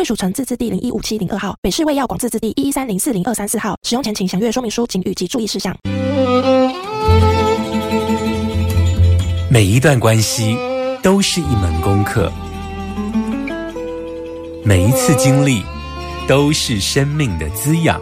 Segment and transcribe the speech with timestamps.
[0.00, 3.76] 贵属城自治地零一五七零二号，北市卫药广自治地一一三零四零二三四号。
[3.82, 5.76] 使用前请详阅说明书、请语及注意事项。
[9.50, 10.56] 每一段关系
[11.02, 12.32] 都是一门功课，
[14.64, 15.62] 每一次经历
[16.26, 18.00] 都是生命的滋养。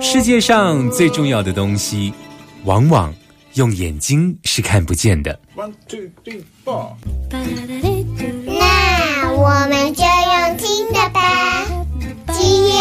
[0.00, 2.14] 世界上最重要的东西，
[2.62, 3.12] 往往
[3.54, 5.36] 用眼睛是看不见的。
[5.56, 6.92] One two three four。
[9.38, 11.66] 我们就用听的吧。
[12.32, 12.72] 今夜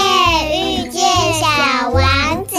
[0.53, 2.55] 遇见小王子，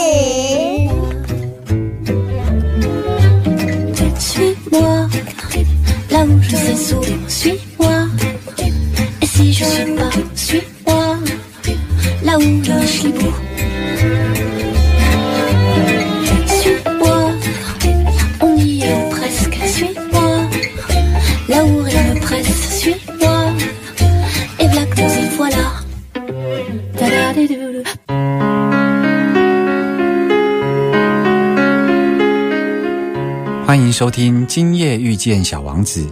[33.65, 36.03] 欢迎收听《今夜遇见小王子》，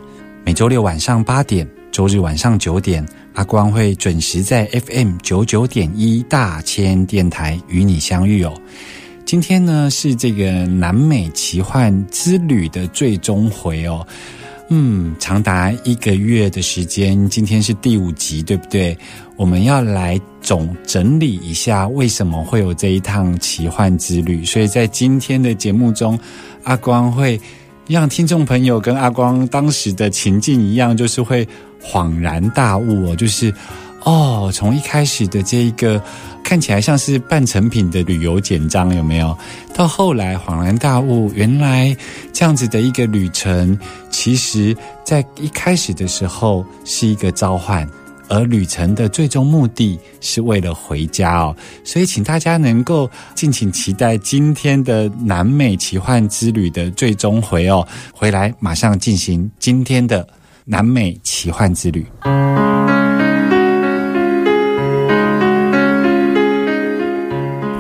[0.46, 8.54] 每周六晚上八点，周日晚上九点，阿光会准时在 FM 九九点一大千电台与你相遇哦。
[9.26, 14.08] 今天呢是这个南美奇幻之旅的最终回哦，
[14.70, 18.98] 嗯，长达一个月的时间，今天是第五集，对不对？
[19.36, 26.18] 我们要来总整理一下为什么会有这一趟奇幻之旅，所以在今天的节目中，
[26.64, 27.42] 阿光会
[27.88, 31.48] 让听众朋友跟阿光当时的情境一样，就是会
[31.82, 33.52] 恍然大悟哦，就是
[34.04, 36.00] 哦，从一开始的这一个
[36.44, 39.36] 看起来像是半成品的旅游简章，有没有？
[39.74, 41.98] 到后来恍然大悟，原来
[42.32, 43.76] 这样子的一个旅程，
[44.12, 47.90] 其实在一开始的时候是一个召唤。
[48.30, 57.88] 而旅程的最终目的是为了回家哦，所以请大家能够敬请期待今天的南美奇幻之旅的最终回哦。
[58.14, 60.28] 回来马上进行今天的
[60.64, 62.06] 南美奇幻之旅。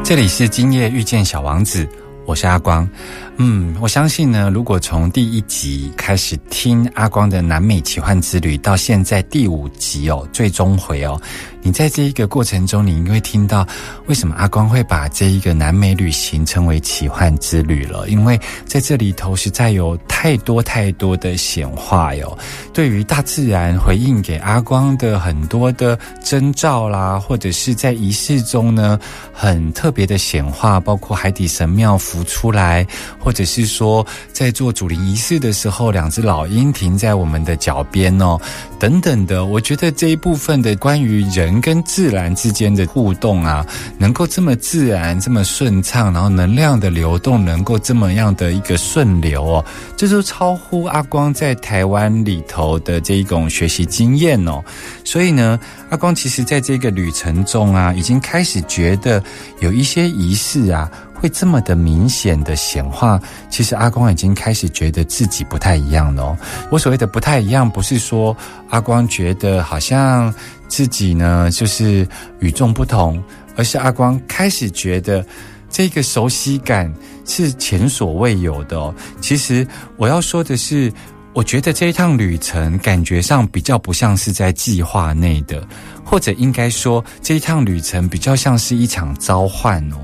[0.04, 1.88] 这里是今夜遇见小王子，
[2.28, 2.88] 我是阿光。
[3.38, 11.22] 嗯，我相信呢，如果从第一集开始听阿光的南美奇幻之旅，到现在第五集哦，最终回哦，
[11.66, 13.66] 你在这一个过程中，你应该会听到
[14.06, 22.38] 为什么阿光会把这一个南美旅行称为奇幻之旅了，因为在这里头实在有太多太多的显化哟。
[22.72, 29.00] 对于大自然回应给阿光的很多的征兆啦，或者是在仪式中呢，
[29.34, 32.86] 很特别的显化，包括海底神庙浮出来。
[33.20, 38.40] 或者是说，在做主灵仪式的时候，两只老鹰停在我们的脚边哦，
[38.78, 39.46] 等等的。
[39.46, 43.66] 我觉得这一部分的关于人跟自然之间的互动啊，
[43.98, 49.66] 能够这么自然、这么顺畅，然后能量的流动能够这么样的一个顺流哦，
[49.98, 54.64] 这就超乎阿光在台湾里头的这一种学习经验哦。
[55.04, 59.24] 所以呢，阿光其实在这个旅程中啊，已经开始觉得
[59.60, 60.90] 有一些仪式啊。
[61.25, 63.19] 会这么的明显的显化，
[63.50, 66.38] 其实阿光已经开始觉得自己不太一样了。
[66.69, 68.38] 我所谓的不太一样，不是说
[68.69, 70.31] 阿光觉得好像
[70.68, 72.08] 自己呢就是
[72.41, 73.19] 与众不同，
[73.58, 75.25] 而是阿光开始觉得
[75.68, 76.94] 这个熟悉感
[77.25, 78.94] 是前所未有的。
[79.19, 80.94] 其实我要说的是，
[81.35, 85.68] 我觉得这一趟旅程感觉上比较不像是在计划内的，
[86.01, 89.97] 或者应该说这一趟旅程比较像是一场召唤哦。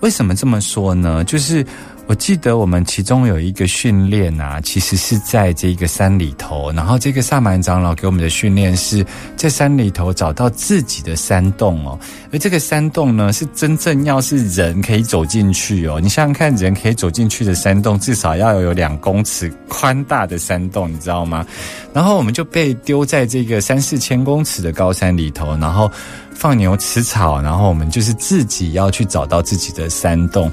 [0.00, 1.22] 为什么这么说呢？
[1.24, 1.62] 就是
[2.08, 9.04] 我记得我们其中有一个训练啊，其实是在这个山里头，然后这个萨满长老给我们的训练是
[9.36, 11.98] 在山里头找到自己的山洞哦，
[12.32, 16.00] 而这个山洞呢，是真正要是人可以走进去哦。
[16.00, 21.44] 你想想看，人可以走进去的山洞，至少要有两公尺宽大的山洞，你知道吗？
[21.92, 25.92] 然后我们就被丢在这个三四千公尺的高山里头，然后。
[26.38, 30.48] 放牛吃草，然后我们就是自己要去找到自己的山洞。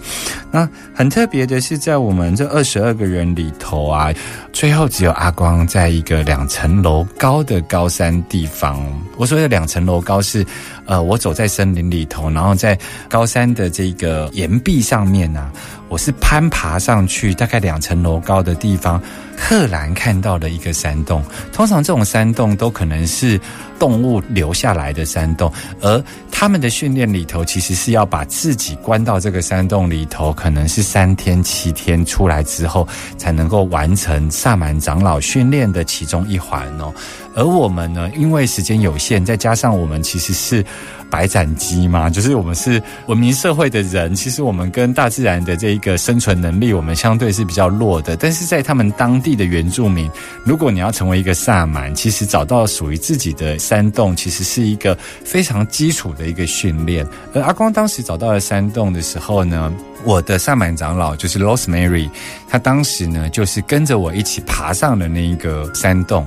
[0.51, 4.11] 那很特别的是，在我们这二十二个人里头啊，
[4.51, 8.83] 最后只有阿光在一个两层楼高的高山地方。
[9.15, 10.43] 我说的两层楼高是，
[10.87, 12.75] 呃，我走在森林里头，然后在
[13.07, 15.51] 高山的这个岩壁上面呢、
[15.87, 19.01] 我是攀爬上去，大概两层楼高的地方，
[19.37, 21.23] 赫然看到了一个山洞。
[21.53, 23.39] 通常这种山洞都可能是
[23.77, 25.51] 动物留下来的山洞，
[25.81, 36.91] 而他们的训练里头，其实是要把自己关到这个山洞里头，可能是三天七天出来之后，才能够完成萨满长老训练的其中一环哦。
[37.35, 40.65] 而我们呢，因为时间有限，再加上我们其实是
[41.09, 48.15] 白斩鸡嘛，就是我们是文明社会的人，其实我们跟大自然的这一个生存能力，我们相对是比较弱的。
[48.15, 50.09] 但是在他们当地的原住民，
[50.45, 57.05] 如果你要成为一个萨满，其实找到属于自己的山洞，其实是一个非常基础的一个训练。
[57.33, 59.71] 而阿光当时找到了山洞的时候呢，
[60.03, 62.09] 我的萨满长老就是 Rosemary，
[62.47, 66.25] 他当时呢就是跟着我一起爬上了那一个山洞。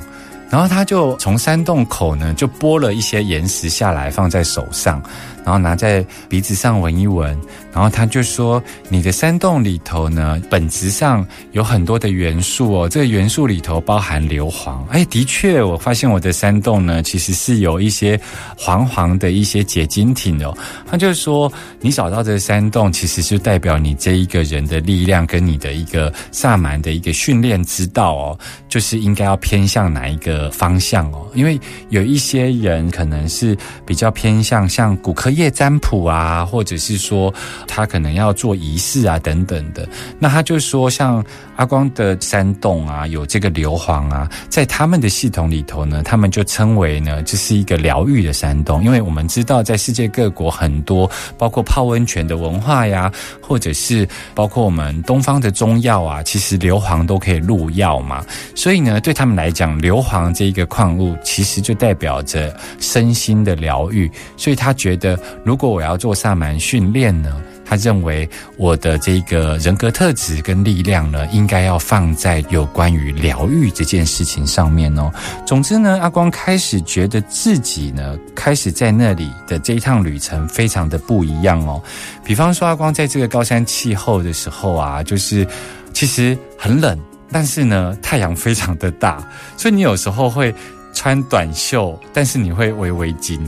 [0.51, 5.03] 然后他就从山洞口呢，就拨了一些岩石下来，放在手上，
[5.49, 7.35] 然后拿在鼻子上闻一闻。
[7.73, 14.85] 然后他就说：“你的山洞里头呢，本质上有很多的元素哦，这个元素里头包含硫磺。
[14.89, 18.21] 哎，的确，我发现我的山洞呢，其实是有一些
[18.57, 20.55] 黄黄的一些结晶体哦。
[20.87, 21.51] 他就说，
[21.81, 31.27] 你找到这个山洞，其实是代表你这一个人的力量跟你的一个萨满的一个训练之道哦，就是应该要偏向哪一个方向哦。
[31.35, 31.59] 因为
[31.91, 33.57] 有一些人可能是
[33.87, 37.33] 比较偏向像骨科叶占卜啊，或者是说。”
[37.67, 39.89] 他可能要做仪式啊，等等的。
[40.19, 41.25] 那他就说，像
[41.57, 48.83] 阿光的山洞啊，有这个硫磺啊，在他们的系统里头呢，他们就称为呢，这是一个疗愈的山洞。
[48.83, 58.25] 因为我们知道，在世界各国很多，包括泡温泉的文化呀，或者是包括我们东方的中药啊，其实硫磺都可以入药嘛。
[58.55, 64.11] 所以呢，对他们来讲，硫磺这一个矿物，其实就代表着身心的疗愈。
[64.37, 75.13] 所以他觉得，如果我要做萨满训练呢，他认为我的这个人格特质跟力量呢，应该要放在有关于疗愈这件事情上面哦。
[75.47, 81.83] 总之呢，阿光开始觉得自己呢，开始在那里的这一趟旅程非常的不一样哦。
[82.25, 85.47] 比方说，阿光在这个高山气候的时候啊，就是
[85.93, 86.99] 其实很冷，
[87.31, 89.23] 但是呢，太阳非常的大，
[89.57, 90.55] 所以你有时候会
[90.95, 93.39] 穿短袖，但是你会围围巾。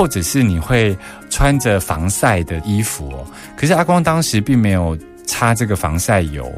[0.00, 0.96] 或者是你会
[1.28, 6.50] 穿着防晒的衣服哦，可是阿光当时并没有擦这个防晒油，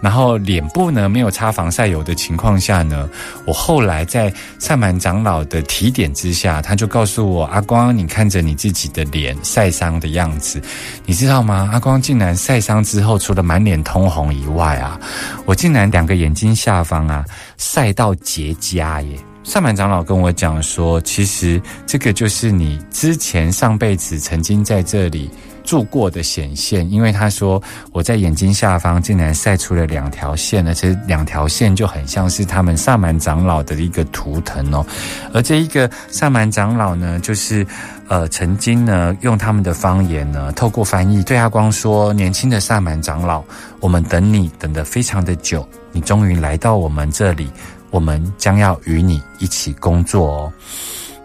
[0.00, 3.08] 然后脸部呢没有擦防晒油的情况下呢，
[3.44, 10.60] 我后来在萨满长老的提点之下，他就告诉我：阿光，你看着你自己的脸晒伤的样子，
[11.06, 11.70] 你知道吗？
[11.72, 14.98] 阿光竟然晒伤之后，除了满脸通红以外啊，
[15.46, 17.24] 我竟然两个眼睛下方啊
[17.58, 19.16] 晒到结痂耶！
[19.48, 25.30] 萨满长老跟我讲说，其实这个就是你之前上辈子曾经在这里
[25.64, 27.60] 住过的显现，因为他说
[27.90, 34.84] 我在眼睛下方竟然晒出了两条线，而且两条线就很像是他们萨满长老的一个图腾哦。
[35.32, 37.66] 而这一个萨满长老呢，就是
[38.08, 43.42] 呃曾经呢用他们的方言呢，透过翻译对阿光说：“年轻的萨满长老，
[43.80, 47.50] 我们等你等得非常的久，你终于来到我们这里。”
[47.90, 50.52] 我们将要与你一起工作哦。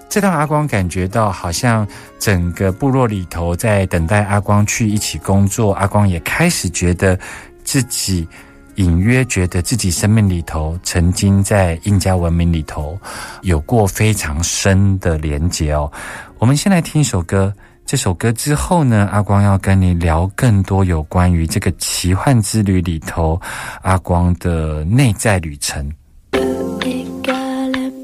[0.10, 1.88] 这让阿光感觉到，好像
[2.20, 5.74] 整个部落里头在等待阿光去一起工作。
[5.74, 7.20] 阿光也开始觉得
[7.64, 8.28] 自己
[8.76, 12.96] 隐约觉得自己生命里头曾经在印加文明里头
[13.42, 15.92] 有过非常深的连结哦。
[16.38, 17.52] 我们先来听一首歌，
[17.84, 23.42] 这首歌之后呢，阿光要跟你聊更多有关于这个奇幻之旅里头
[23.82, 25.92] 阿光的内在旅程。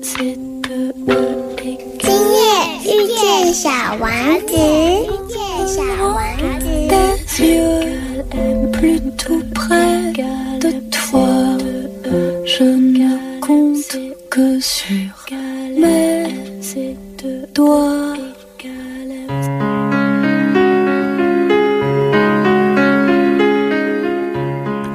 [0.01, 0.61] 今
[1.99, 2.39] 夜
[2.85, 2.87] 遇
[3.19, 4.09] 见小王
[4.47, 4.55] 子，
[5.67, 6.15] 小王
[6.59, 6.65] 子。
[6.87, 8.23] tes yeux
[8.71, 10.13] plutôt près
[10.59, 11.19] de toi.
[12.45, 13.97] Je ne compte
[14.29, 14.87] que sur
[15.77, 16.27] mes
[17.53, 18.15] doigts.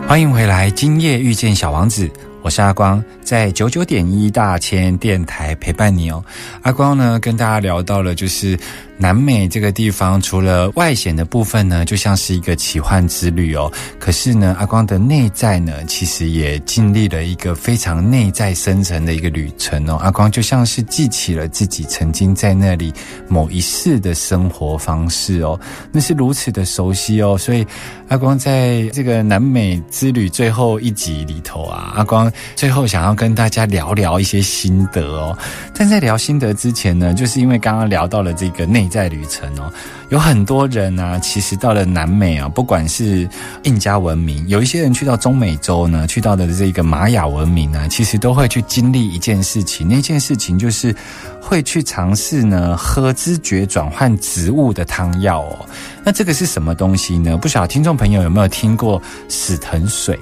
[0.07, 2.09] 欢迎回来，今夜遇见小王子，
[2.45, 6.23] 我是阿光，在九九点一大千电台陪伴你哦。
[6.61, 8.55] 阿光呢，跟大家聊到了就是
[8.99, 13.73] 南美这个地方，除了外显的部分呢，就像是一个奇幻之旅哦。
[13.99, 19.95] 可是呢，阿光的内在呢，其实也经历了一个非常内在深层的一个旅程哦。
[20.03, 22.93] 阿光就像是记起了自己曾经在那里
[23.27, 25.59] 某一世的生活方式哦，
[25.91, 27.39] 那是如此的熟悉哦。
[27.39, 27.67] 所以
[28.09, 32.31] 阿光在这个南美之旅最后一集里头啊，阿光。
[32.55, 35.37] 最后想要跟大家聊聊一些心得哦，
[35.75, 39.73] 但在聊心得之前呢，就是因为刚刚聊到了这个内在旅程哦，
[40.09, 43.29] 有很多人呢，其实到了南美啊，不管是
[43.63, 50.95] 印加文明，有一些人去到中美洲呢，去到的这个玛雅文明呢，其实都会去经历一件事情，那件事情就是
[51.41, 55.67] 会去尝试呢喝知觉转换植物的汤药哦。
[56.05, 57.37] 那这个是什么东西呢？
[57.37, 60.19] 不晓得听众朋友有没有听过死藤水？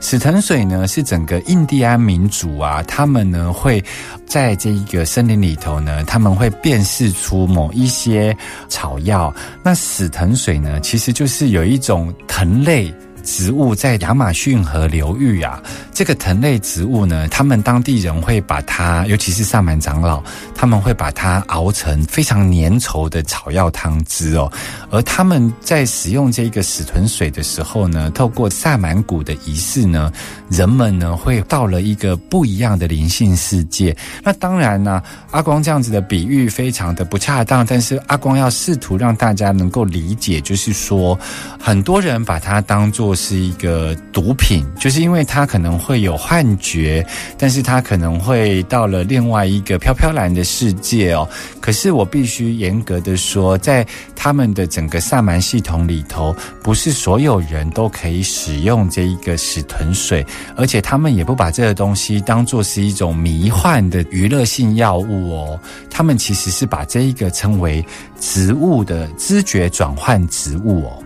[0.00, 3.82] 死藤水呢，是整个印第安民族啊，他们呢会
[4.26, 8.36] 在这一个森林里头呢，他们会辨识出某一些
[8.68, 9.34] 草药。
[9.62, 12.92] 那死藤水呢，其实就是有一种藤类。
[13.20, 15.62] 植物在亚马逊河流域啊，
[15.92, 20.22] 这个藤类植物呢，他们当地人会把它，尤其是萨满长老，
[20.54, 24.50] 他们会把它熬成非常粘稠的草药汤汁哦。
[24.90, 30.10] 而他们在使用这个死豚水的时候呢，透过萨满谷的仪式呢，
[30.48, 33.94] 人们呢会到了一个不一样的灵性世界。
[34.24, 41.18] 那当然呢，阿光这样子的比喻非常的不恰当，但是阿光要试图让大家能够理解，就是说，
[41.60, 43.09] 很多人把它当做。
[43.14, 47.04] 是一个毒品，就是因为它可能会有幻觉，
[47.38, 51.28] 但是它可能会到了另外一个飘飘然的世界哦。
[51.60, 60.24] 可是我必须严格的说，在他们的整个萨满系统里头，不是所有人都可以使用这一个屎豚水，
[60.56, 65.60] 而且他们也不把这个东西当做是一种迷幻的娱乐性药物哦。
[65.88, 67.84] 他们其实是把这一个称为
[68.18, 71.02] 植物的知觉转换植物哦。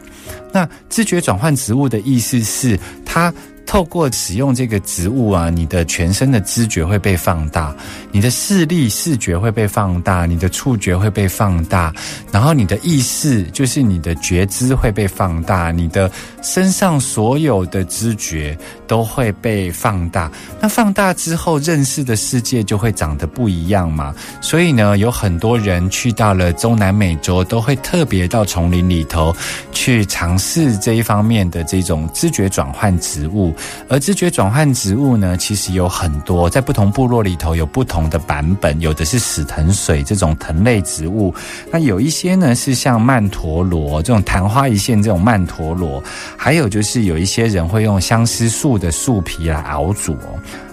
[0.52, 3.32] 那知觉转换植物的意思是，它。
[3.66, 7.74] 透过使用这个植物啊，你的全身的知觉会被放大，
[8.12, 11.92] 你的视力、视觉会被放大，你的触觉会被放大，
[12.30, 16.10] 然后你的意识，就是你的觉知会被放大，你的
[16.42, 18.56] 身上所有的知觉
[18.86, 20.30] 都会被放大。
[20.60, 24.14] 那放大之后，认识的世界就会长得不一样嘛。
[24.40, 29.34] 所以呢，有很多人去到了中南美洲，都会特别到丛林里头
[29.72, 33.53] 去尝试这一方面的这种知觉转换植物。
[33.88, 41.34] 而知觉转换植物呢，其实有很多，在不同部落里头有不同的版本，有的是死藤水这种藤类植物，
[41.70, 46.02] 那有一些呢是像曼陀罗这种昙花一现这种曼陀罗，
[46.36, 50.16] 还有就是有一些人会用相思树的树皮来熬煮。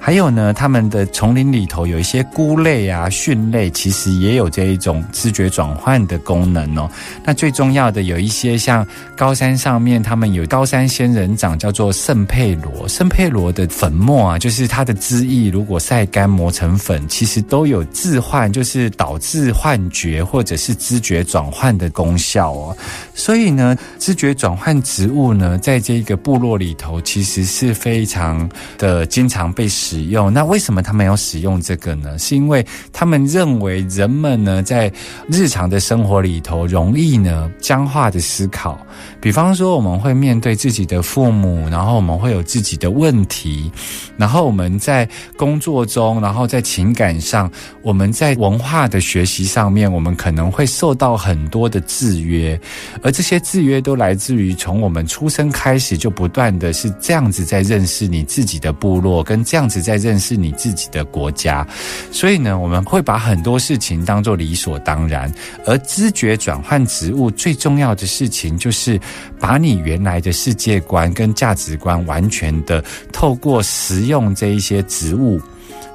[0.04, 6.90] 还有呢，他们的丛林里头有一些菇类啊、蕈类，其实也有这一种知觉转换的功能哦。
[7.24, 12.88] 那最重要的有一些像高山上面，他们有高山仙人掌，叫做圣佩罗。
[12.88, 22.76] 圣佩罗的粉末啊，就是它的汁液，如果晒干磨成粉，其实都有致幻，就是导致幻觉或者是知觉转换的功效哦。
[23.14, 29.70] 所以呢，知觉转换植物呢，在这个部落里头，其实是非常的经常被。
[29.92, 32.18] 使用那为什么他们要使用这个呢？
[32.18, 34.90] 是因为他们认为人们呢在
[35.28, 38.80] 日常的生活里头容易呢僵化的思考，
[39.20, 43.70] 比方说我们会面对自己的父母，然后我们会有自己的问题，
[44.16, 45.06] 然后我们在
[45.36, 52.58] 工作中，然后在情感上，我们在文化的学习上面，我们可能会受到很多的制约，
[53.04, 59.81] 而这些制约都来自于从我们出生开始就不断的是这样子在认识你自己的部落，跟这样子。
[59.82, 61.66] 在认识你自己的国家，
[62.12, 65.32] 所以呢，我们会把很多事情当做理所当然。
[65.66, 69.00] 而知觉转换植物最重要的事情，就是
[69.40, 75.40] 把你原来的世界观跟价值观完全的透过食用这一些植物，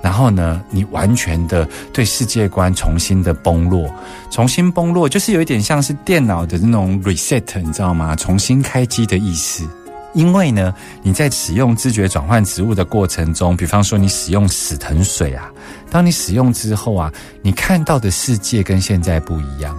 [0.03, 3.93] 然后呢，你完全的对世界观重新的崩落，
[4.31, 8.15] 重新崩落，就是有一点像是电脑的那种 reset，你知道吗？
[8.17, 9.69] 重新开机的意思。
[10.17, 15.53] 因为呢，你在使用知觉转换植物的过程中，比方说你使用死藤水啊，
[15.91, 19.79] 当你使用之后啊，你看到的世界跟现在不一样。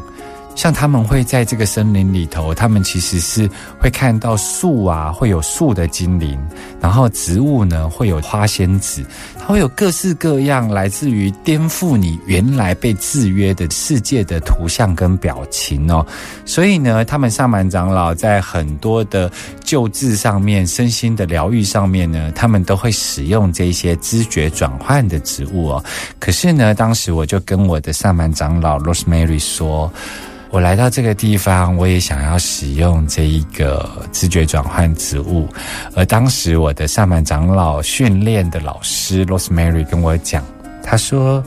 [0.58, 3.48] 像他们会在这个森林里头，他们其实是
[3.78, 6.36] 会看到树啊，会有树的精灵，
[6.82, 9.06] 然后植物呢会有花仙子，
[9.38, 16.04] 它会有各式各样来自于颠覆你原来被制约的世界的图像跟表情哦。
[16.44, 19.32] 所以呢，他们萨满长老在很多的
[19.64, 25.86] 救治上面、身心的疗愈上面呢，他们都会使用这些知觉转换的植物哦。
[26.18, 29.94] 可是呢，当时我就跟我的萨满长老 Rosemary 说。
[30.58, 35.48] 我来到这个地方，我也想要使用这一个知觉转换植物。
[35.94, 40.44] 而当时我的萨满长老训练的老师 Rosemary 跟我讲，
[40.82, 41.44] 他说：“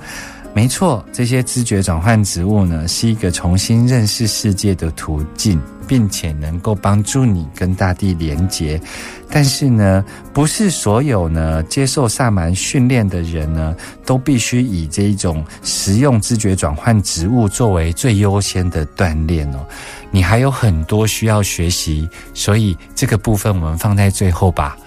[0.55, 5.61] 没错，这些知觉转换植物呢，是一个重新认识世界的途径。”
[5.91, 8.81] 并且能够帮助你跟大地连接，
[9.29, 13.75] 但是呢，不是所有呢接受萨满训练的人呢，
[14.07, 19.67] 都必须以这一种实用知觉转换植物作为最优先的锻炼哦。
[20.13, 24.79] 你还有很多需要学习，所以这个部分我们放在最后吧。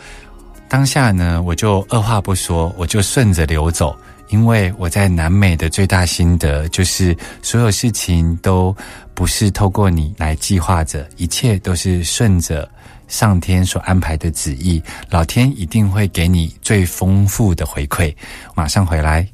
[0.70, 3.94] 当下呢，我就二话不说，我就顺着流走。
[4.34, 8.76] 因为我在南美的最大心得就是，所有事情都
[9.14, 12.68] 不是透过你来计划着，一切都是顺着
[13.08, 18.12] 上天所安排的旨意，老天一定会给你最丰富的回馈。
[18.56, 19.28] 马上回来。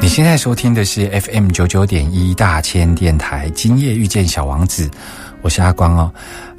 [0.00, 4.90] 你现在收听的是 FM 九九点一大千电台，今夜遇见小王子，
[5.40, 6.12] 我是阿光哦。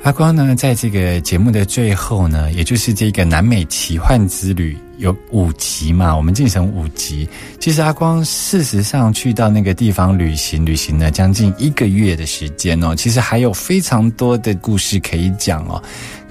[0.03, 7.27] 阿光呢，在这个节目的最后呢，也就是这个南美奇幻之旅有五集嘛，我们进行五集。
[7.59, 15.81] 其实阿光事实上去到那个地方旅行，旅行了将近一个月的时间哦，其实还有非常多的故事可以讲哦。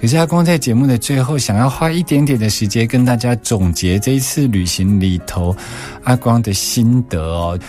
[0.01, 5.55] 可是阿光在节目的最后，想要花一点点的时间跟大家总结这一次旅行里头
[6.03, 7.59] 阿光的心得哦。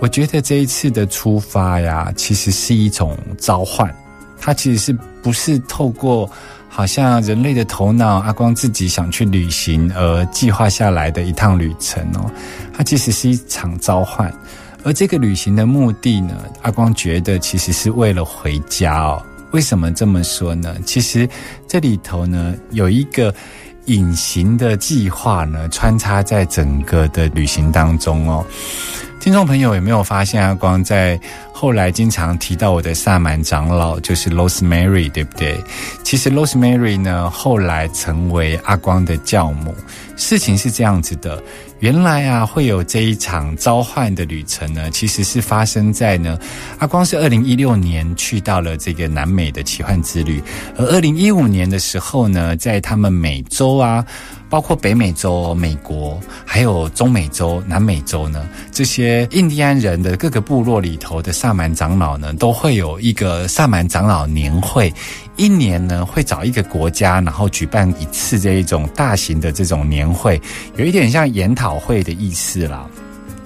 [0.00, 3.94] 我觉得这一次的出发呀，其实是一种召唤。
[4.40, 4.92] 它其实是
[5.22, 6.28] 不是透过
[6.68, 12.30] 好像人类的头脑，阿光自己想去旅行而计划下来的一趟旅程哦？
[12.72, 14.32] 它其实是一场召唤，
[14.82, 19.22] 而这个旅行的目的呢，阿光觉得其实是为了回家哦。
[19.52, 20.74] 为什么这么说呢？
[20.86, 21.28] 其实
[21.66, 23.34] 这里头呢有一个
[23.86, 28.46] 隐形的计划呢，穿插在整个的旅行当中哦。
[29.20, 31.20] 听众朋友有没有发现阿光在
[31.52, 35.62] 后来经常提到我的萨满长老就是 Rosemary，对不对？
[36.02, 39.74] 其实 Rosemary 呢后来成为阿光的教母。
[40.16, 41.42] 事情是这样子的，
[41.80, 46.38] 原来啊会有这一场召唤的旅程呢，其实是发生在呢
[46.78, 50.42] 阿光是二零一六年去到了这个南美的奇幻之旅，
[50.78, 54.02] 而二零一五年的时候呢，在他们美洲啊。
[54.50, 64.92] 包括北美洲、美国，还有中美洲、南美洲呢，这些印第安人的各个部落里头的萨满长老呢，都会有一个萨满长老年会，
[65.36, 70.40] 一年呢会找一个国家，然后举办一次这一种大型的这种年会，
[70.76, 72.84] 有一点像研讨会的意思啦。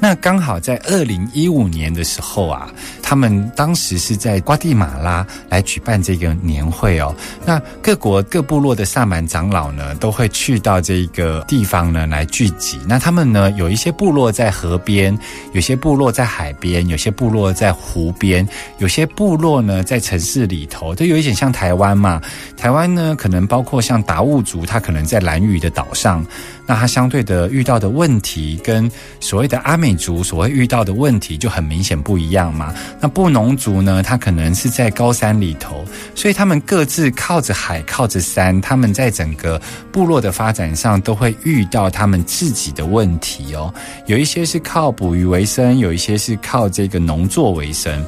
[0.07, 2.71] 那刚好在二零一五年的时候啊，
[3.03, 7.17] 他们当时是在瓜地马拉来举办这个年会哦。
[7.47, 12.79] 那各国各部落的萨满长老呢，都会去到这个地方呢来聚集。
[12.87, 15.19] 那他们呢，有一些部落在河边，
[15.55, 22.21] 有些部落在海边，有些部落在湖边，有些部落呢在城市里头，都有一点像台湾嘛。
[22.59, 26.23] 台湾呢，可能包括像达悟族，他可能在蓝屿的岛上。
[26.67, 32.75] 那他相对的遇到的问题，跟所谓的阿美族所谓遇到的问题就很明显不一样嘛。
[33.01, 39.61] 那布农族呢，他可能是在高山里头，所以他们各自靠着海，靠着山，他们在整个
[39.93, 43.73] 部落的发展上都会遇到他们自己的问题哦。
[44.07, 48.05] 有一些是靠捕鱼为生，有一些是靠这个农作为生。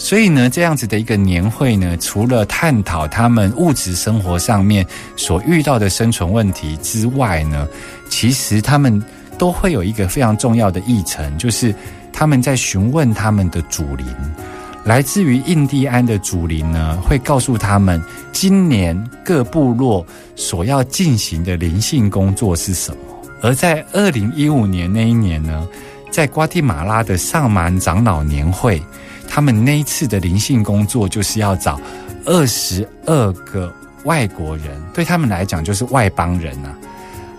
[0.00, 7.66] 所以呢，这样子的一个年会呢，除了探讨他们物质生活上面所遇到的生存问题之外呢，
[8.08, 9.02] 其实他们
[9.36, 11.74] 都会有一个非常重要的议程，就是
[12.12, 14.06] 他们在询问他们的祖灵，
[14.84, 18.00] 来自于印第安的祖灵呢，会告诉他们
[18.32, 20.06] 今年各部落
[20.36, 22.98] 所要进行的灵性工作是什么。
[23.42, 25.66] 而在二零一五年那一年呢，
[26.08, 28.80] 在瓜地马拉的上满长老年会。
[29.28, 31.80] 他们那一次的灵性工作，就是要找
[32.24, 33.72] 二十二个
[34.04, 36.70] 外国人，对他们来讲就是外邦人呐，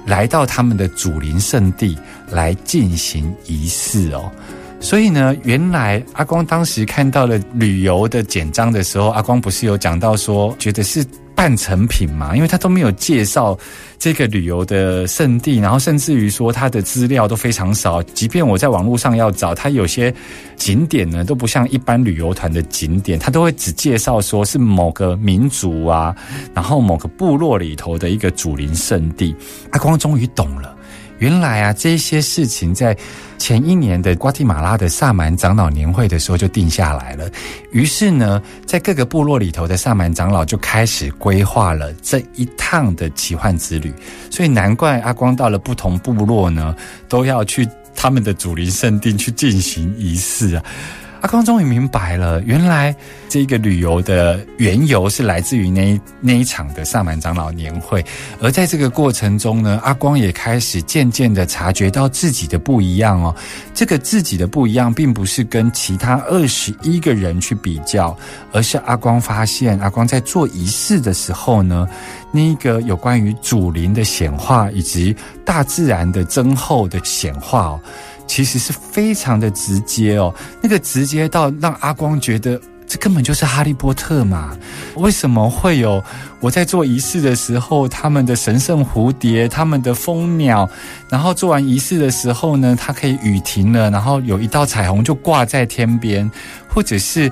[0.05, 1.97] 来到他们的祖灵圣地
[2.29, 4.31] 来进行仪式哦。
[4.79, 11.05] 所以呢，原来阿光当时看到了旅游的简章的时候，阿光不是有讲到说，觉得是。
[11.39, 13.57] 半成品嘛，因为他都没有介绍
[13.97, 18.03] 这个旅游的圣地，然后甚至于说他的资料都非常少。
[18.03, 20.13] 即便我在网络上要找，他有些
[20.57, 26.13] 景点呢都不像一般旅游团的景点，他都会只介绍说是某个民族啊，
[26.53, 29.33] 然后某个部落里头的一个主灵圣地。
[29.71, 30.75] 阿光终于懂了。
[31.19, 32.97] 原来啊，这些事情在
[33.37, 37.29] 前一年的瓜地马拉的萨满长老年会的时候就定下来了。
[37.71, 43.93] 于是呢，在各个部落里头的萨满长老就开始规划了这一趟的奇幻之旅。
[44.29, 46.75] 所以难怪阿光到了不同部落呢，
[47.07, 50.63] 都要去他们的祖灵圣地去进行仪式啊。
[51.21, 52.95] 阿光终于明白了，原来
[53.27, 58.03] 这个旅游的缘由是来自于那那一场的萨满长老年会，
[58.41, 63.35] 而在这个过程中呢，阿光也开始渐渐的察觉到自己的不一样哦。
[63.73, 68.15] 这个自己的不一样，并不是跟其他二十一个人去比较，
[68.53, 71.85] 而是阿光发现，阿光在做仪式的时候呢，
[72.31, 77.79] 那个有关于祖灵的显化以及大自然的增厚的显化哦。
[78.29, 84.55] 其实是非常的直接哦，那个直接到让阿光觉得这根本就是哈利波特嘛？
[84.97, 86.01] 为什么会有
[86.39, 90.69] 我在做仪式的时候，他们的神圣蝴蝶、他们的蜂鸟，
[91.09, 96.29] 然后做完仪式的时候呢，它可以雨停了，然后有一道彩虹就挂在天边，
[96.67, 97.31] 或者是。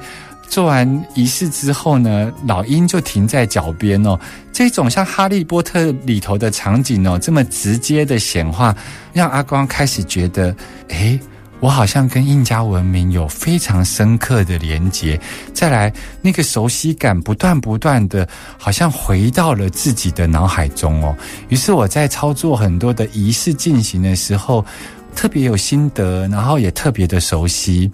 [0.50, 4.20] 做完仪式之后呢，老鹰就停在脚边哦。
[4.52, 8.76] 这种像《哈利波特》里头的场景哦，这么直接的显化，
[9.14, 10.56] 让阿光开始觉得，
[10.88, 11.20] 诶，
[11.60, 15.20] 我好像跟印加文明有非常深刻的连结。
[15.54, 21.16] 再来，那个熟悉感不断不断的，好像回到了自己的脑海中哦。
[21.50, 24.66] 于是我在操作很多的仪式进行的时候。
[25.18, 27.92] 特别有心得，然后也特别的熟悉。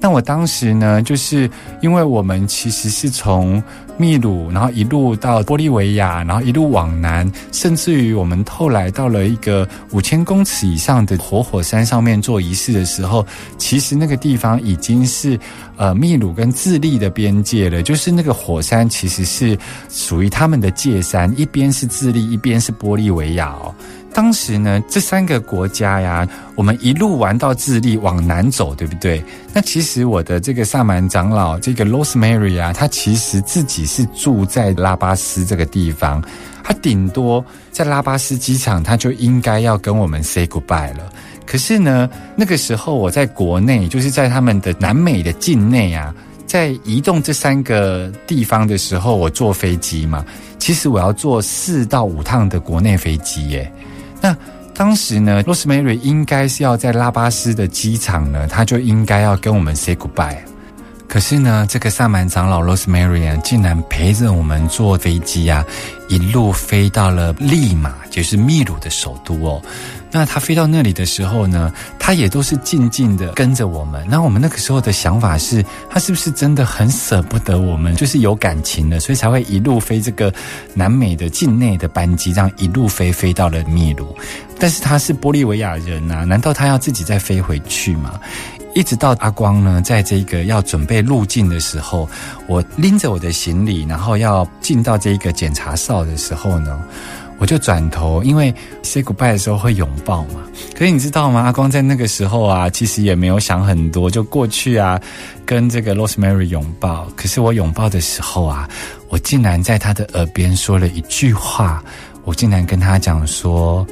[0.00, 1.48] 那我当时呢，就是
[1.80, 3.62] 因为我们其实是从
[3.96, 13.24] 秘鲁，然后一路到玻利维亚，然后一路往南，甚至于我们后来到了一个五千公尺以上的活火山上面做仪式的时候，
[13.56, 15.38] 其实那个地方已经是
[15.76, 17.82] 呃秘鲁跟智利的边界了。
[17.82, 19.56] 就是那个火山其实是
[19.88, 23.74] 属于他们的界山，一边是智利，一边是玻利维亚哦。
[24.16, 29.22] 当时呢，这三个国家呀，我们一路玩到智利往南走，对不对？
[29.52, 36.24] 那其实我的这个萨满长老，这个 Rosemary 啊，他其实自己是住在拉巴斯这个地方，
[36.64, 41.12] 他顶多在拉巴斯机场，他就应该要跟我们 say goodbye 了。
[41.44, 46.14] 可是呢，那个时候我在国内，就是在他们的南美的境内啊，
[46.46, 50.24] 在移动这三个地方的时候，我坐飞机嘛，
[50.58, 53.70] 其实我要坐四到五趟的国内飞机耶。
[54.20, 54.36] 那
[54.74, 60.36] 当时呢，Rosemary 应该是要在拉巴斯的机场呢，他就应该要跟我们 say goodbye。
[61.08, 65.64] 可是呢，这个萨满长老 Rosemary 啊，竟然陪着我们坐飞机啊，
[66.08, 69.62] 一路飞到了利马，就是秘鲁的首都哦。
[70.10, 74.06] 那他飞到那里的时候呢，他也都是静静的跟着我们。
[74.08, 80.32] 那我们那个时候的想法是，他是不是真的很舍不得我们，就是有感情的，所以才会一路飞这个
[80.74, 84.16] 南美的境内的班机，这样一路飞飞到了秘鲁。
[84.58, 88.18] 但是他是玻利维亚人啊，难道他要自己再飞回去吗？
[88.76, 92.06] 一直到阿光呢，在这个要准备入境的时候，
[92.46, 96.78] 我拎着我的行李，然后要进到这个检查哨的时候呢。
[97.38, 100.40] 我就转头，因为 say goodbye 的时候会拥抱嘛。
[100.74, 101.42] 可是你知道吗？
[101.42, 104.98] 阿光在那个时候啊，其实也没有想很多，就过去啊，
[105.44, 107.06] 跟这个 Rosemary 拥抱。
[107.14, 108.66] 可是我拥抱的时候啊，
[109.10, 111.82] 我竟然在他的耳边说了一句话，
[112.24, 113.86] 我竟然跟他讲说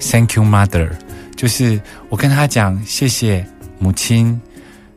[0.00, 0.90] “Thank you, mother”，
[1.36, 3.46] 就是我跟他讲谢谢
[3.78, 4.40] 母亲。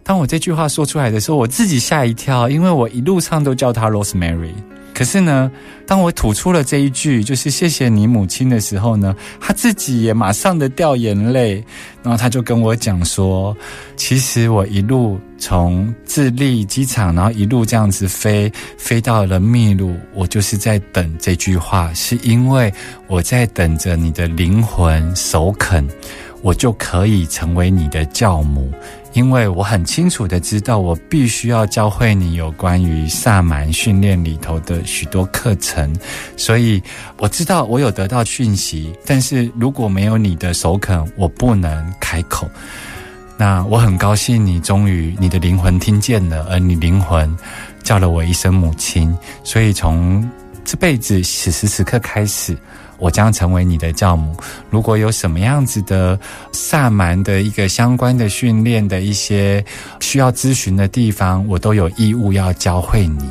[0.04, 4.54] 当我这句话说出来的时候，我自己吓一跳，因为我一路上都叫她 Rosemary。
[4.94, 5.50] 可是呢，
[5.88, 11.64] 当我吐出了这一句，就是谢谢你母亲的时候呢，她自己也马上的掉眼泪，
[12.04, 13.56] 然后他就跟我讲说，
[13.96, 22.72] 其实我一路从智利机场，然后一路这样子飞，飞到了秘鲁，我就是在等这句话，是因为
[23.08, 25.88] 我在等着你的灵魂首肯，
[26.42, 28.72] 我就可以成为你的教母。
[29.14, 35.94] 因为我很清楚的知道，我必须要教会你有关于萨满训练里头的许多课程，
[36.38, 36.82] 所以
[37.18, 42.50] 我知道我有得到讯息，但是如果没有你的首肯，我不能开口。
[43.36, 47.30] 那我很高兴你终于你的灵魂听见了，而你灵魂
[47.84, 50.26] 叫了我一声母亲，所以从
[50.64, 52.56] 这辈子此时此刻开始。
[53.02, 54.34] 我将成为你的教母。
[54.70, 56.18] 如果有什么样子的
[56.54, 59.62] 萨满的一个相关的训练的一些
[60.00, 63.30] 需要咨询的地方，我都有义务要教会你。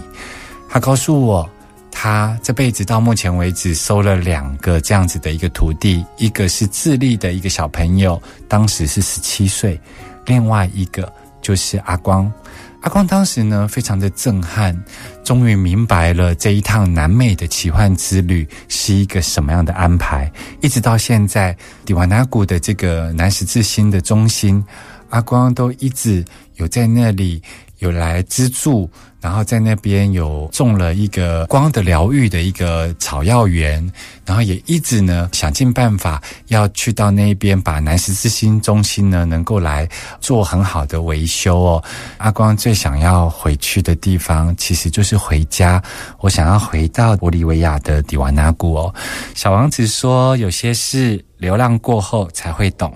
[0.69, 1.49] 他告诉我。
[1.93, 9.79] 他这辈子到目前为止收了两个这样子的一个徒弟，一个是智利的一个小朋友，当时是十七岁，
[10.25, 12.33] 另外一个就是阿光。
[12.81, 14.75] 阿光当时呢，非常的震撼，
[15.23, 20.31] 终于明白了这一趟南美的奇幻之旅是一个什么样的安排。
[20.63, 24.65] 一直到现在，迪瓦纳古的这个南十字星的中心，
[25.11, 26.25] 阿光都一直
[26.57, 27.43] 有在那里
[27.81, 28.89] 有来资助。
[29.23, 33.87] 然后在那边有种了一个光的疗愈的一个草药园，
[34.25, 39.87] 然后也一直呢想尽办法要去到那边把南十字星中心呢能够来
[40.23, 41.85] 做很好的维修哦。
[42.17, 45.83] 阿光最想要回去的地方其实就是回家，
[46.21, 48.95] 我想要回到玻利维亚的迪瓦纳古哦。
[49.35, 52.91] 小王子说：“有些事流浪过后才会懂，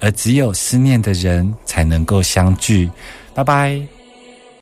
[0.00, 2.90] 而只有思念的人才能够相聚。”
[3.36, 3.95] 拜拜。